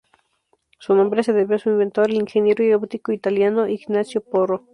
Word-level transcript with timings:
Su 0.79 0.95
nombre 0.95 1.21
se 1.21 1.31
debe 1.31 1.53
a 1.53 1.59
su 1.59 1.69
inventor, 1.69 2.07
el 2.09 2.15
ingeniero 2.15 2.63
y 2.63 2.73
óptico 2.73 3.11
italiano 3.11 3.67
Ignazio 3.67 4.21
Porro. 4.21 4.65